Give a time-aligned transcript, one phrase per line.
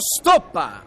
[0.00, 0.82] stoppa!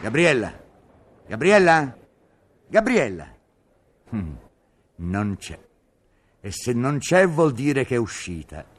[0.00, 0.52] Gabriella?
[1.26, 1.96] Gabriella?
[2.68, 3.34] Gabriella?
[4.10, 4.34] Hmm,
[4.96, 5.58] non c'è.
[6.40, 8.73] E se non c'è vuol dire che è uscita.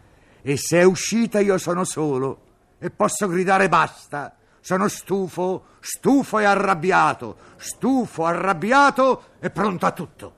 [0.48, 2.42] E se è uscita io sono solo
[2.78, 4.36] e posso gridare basta.
[4.60, 10.36] Sono stufo, stufo e arrabbiato, stufo, arrabbiato e pronto a tutto.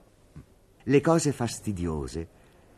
[0.83, 2.27] Le cose fastidiose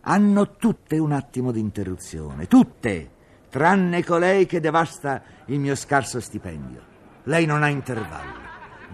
[0.02, 3.12] hanno tutte un attimo di interruzione, tutte,
[3.50, 6.82] tranne colei che devasta il mio scarso stipendio.
[7.26, 8.42] Lei non ha intervalli,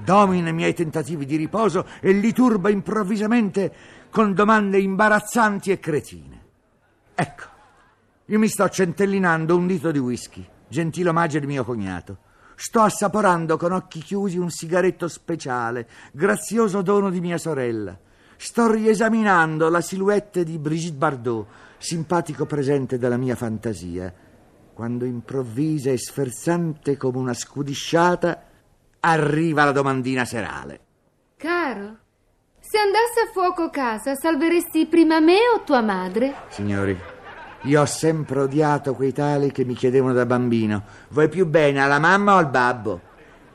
[0.03, 3.73] domina i miei tentativi di riposo e li turba improvvisamente
[4.09, 6.43] con domande imbarazzanti e cretine.
[7.15, 7.53] Ecco,
[8.25, 12.17] io mi sto centellinando un dito di whisky, gentile omaggio di mio cognato.
[12.55, 17.97] Sto assaporando con occhi chiusi un sigaretto speciale, grazioso dono di mia sorella.
[18.37, 24.13] Sto riesaminando la silhouette di Brigitte Bardot, simpatico presente della mia fantasia
[24.75, 28.43] quando improvvisa e sferzante come una scudisciata
[28.99, 30.79] arriva la domandina serale.
[31.37, 31.97] Caro,
[32.59, 36.35] se andasse a fuoco casa, salveresti prima me o tua madre?
[36.49, 36.99] Signori,
[37.65, 41.99] io ho sempre odiato quei tali che mi chiedevano da bambino: vuoi più bene alla
[41.99, 43.01] mamma o al babbo?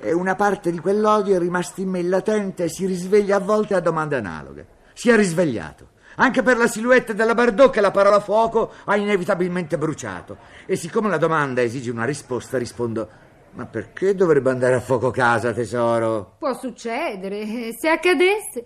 [0.01, 3.75] E una parte di quell'odio è rimasta in me latente e si risveglia a volte
[3.75, 4.67] a domande analoghe.
[4.95, 9.79] Si è risvegliato anche per la silhouette della Bardot che la parola fuoco ha inevitabilmente
[9.79, 10.37] bruciato.
[10.67, 13.09] E siccome la domanda esige una risposta, rispondo:
[13.53, 16.37] Ma perché dovrebbe andare a fuoco casa, tesoro?
[16.39, 17.73] Può succedere.
[17.79, 18.65] Se accadesse,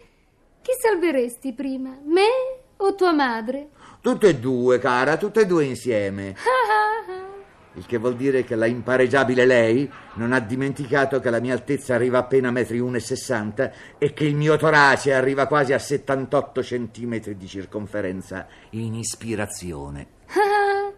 [0.63, 1.91] chi salveresti prima?
[2.05, 3.69] Me o tua madre?
[4.05, 6.37] Tutte e due, cara, tutte e due insieme.
[7.73, 11.95] Il che vuol dire che la impareggiabile lei non ha dimenticato che la mia altezza
[11.95, 17.39] arriva appena a metri 1,60 e che il mio torace arriva quasi a 78 centimetri
[17.39, 20.07] di circonferenza in ispirazione.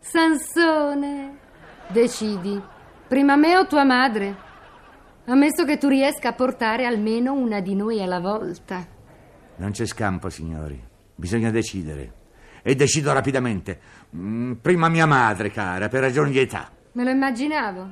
[0.00, 1.36] Sansone,
[1.88, 2.58] decidi,
[3.06, 4.34] prima me o tua madre?
[5.26, 8.82] Ammesso che tu riesca a portare almeno una di noi alla volta.
[9.56, 10.82] Non c'è scampo, signori.
[11.14, 12.24] Bisogna decidere
[12.68, 13.78] e decido rapidamente.
[14.16, 16.68] Mm, prima mia madre, cara, per ragioni di età.
[16.92, 17.88] Me lo immaginavo.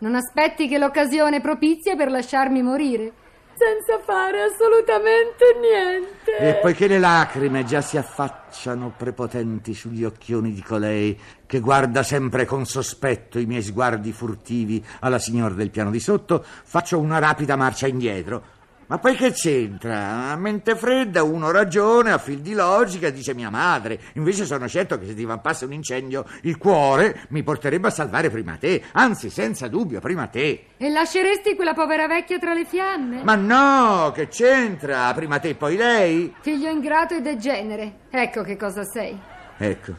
[0.00, 3.12] Non aspetti che l'occasione propizia per lasciarmi morire.
[3.54, 6.36] Senza fare assolutamente niente.
[6.36, 12.44] E poiché le lacrime già si affacciano prepotenti sugli occhioni di colei che guarda sempre
[12.44, 17.56] con sospetto i miei sguardi furtivi alla signora del piano di sotto, faccio una rapida
[17.56, 18.58] marcia indietro
[18.90, 20.32] ma poi che c'entra?
[20.32, 24.00] A mente fredda uno ragione, a fil di logica, dice mia madre.
[24.14, 28.30] Invece sono certo che se ti vampasse un incendio, il cuore mi porterebbe a salvare
[28.30, 28.82] prima te.
[28.90, 30.64] Anzi, senza dubbio, prima te.
[30.76, 33.22] E lasceresti quella povera vecchia tra le fiamme?
[33.22, 35.14] Ma no, che c'entra?
[35.14, 36.34] Prima te, poi lei?
[36.40, 37.92] Figlio ingrato e degenere.
[38.10, 39.16] Ecco che cosa sei.
[39.56, 39.94] Ecco.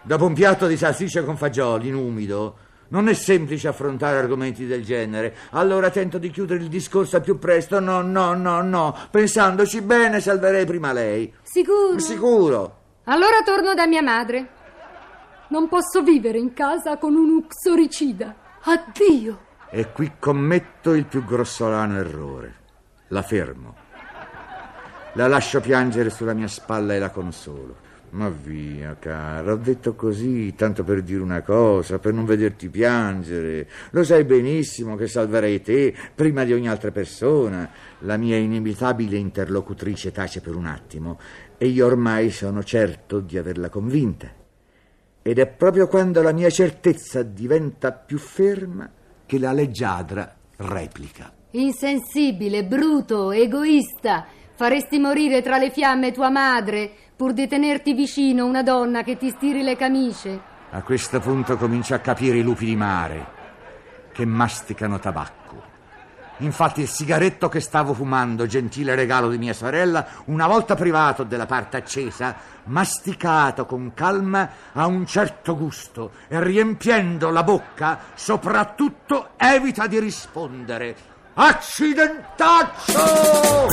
[0.00, 2.56] Dopo un piatto di salsiccia con fagioli in umido,
[2.92, 5.34] non è semplice affrontare argomenti del genere.
[5.50, 7.80] Allora tento di chiudere il discorso al più presto.
[7.80, 8.94] No, no, no, no.
[9.10, 11.32] Pensandoci bene, salverei prima lei.
[11.42, 11.98] Sicuro?
[11.98, 12.80] Sicuro.
[13.04, 14.48] Allora torno da mia madre.
[15.48, 18.34] Non posso vivere in casa con un uxoricida.
[18.62, 19.50] Addio.
[19.70, 22.54] E qui commetto il più grossolano errore.
[23.08, 23.74] La fermo.
[25.14, 27.76] La lascio piangere sulla mia spalla e la consolo.
[28.12, 33.66] Ma via, cara, ho detto così, tanto per dire una cosa, per non vederti piangere.
[33.92, 37.70] Lo sai benissimo che salverei te prima di ogni altra persona.
[38.00, 41.18] La mia inimitabile interlocutrice tace per un attimo
[41.56, 44.30] e io ormai sono certo di averla convinta.
[45.22, 48.90] Ed è proprio quando la mia certezza diventa più ferma
[49.24, 51.32] che la leggiadra replica.
[51.52, 54.26] Insensibile, bruto, egoista.
[54.54, 56.90] Faresti morire tra le fiamme tua madre
[57.22, 60.40] pur di tenerti vicino una donna che ti stiri le camicie.
[60.70, 63.26] A questo punto comincio a capire i lupi di mare
[64.10, 65.62] che masticano tabacco.
[66.38, 71.46] Infatti il sigaretto che stavo fumando, gentile regalo di mia sorella, una volta privato della
[71.46, 72.34] parte accesa,
[72.64, 80.96] masticato con calma, ha un certo gusto e riempiendo la bocca, soprattutto evita di rispondere.
[81.34, 83.70] Accidentaccio!